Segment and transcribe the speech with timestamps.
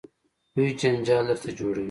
[0.55, 1.79] لوی جنجال درته جوړوي.